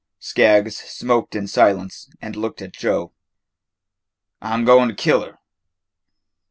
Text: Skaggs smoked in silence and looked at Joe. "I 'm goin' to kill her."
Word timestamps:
Skaggs 0.17 0.77
smoked 0.77 1.35
in 1.35 1.45
silence 1.45 2.09
and 2.19 2.35
looked 2.35 2.59
at 2.63 2.73
Joe. 2.73 3.11
"I 4.41 4.51
'm 4.55 4.65
goin' 4.65 4.87
to 4.89 4.95
kill 4.95 5.21
her." 5.23 5.37